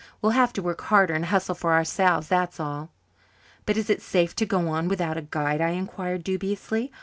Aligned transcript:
We'll 0.19 0.31
have 0.31 0.51
to 0.53 0.63
work 0.63 0.81
harder 0.81 1.13
and 1.13 1.25
hustle 1.25 1.53
for 1.53 1.73
ourselves, 1.73 2.27
that's 2.27 2.59
all." 2.59 2.89
"But 3.67 3.77
is 3.77 3.87
it 3.87 4.01
safe 4.01 4.35
to 4.37 4.47
go 4.47 4.67
on 4.69 4.87
without 4.87 5.15
a 5.15 5.21
guide?" 5.21 5.61
I 5.61 5.73
inquired 5.77 6.23
dubiously. 6.23 6.91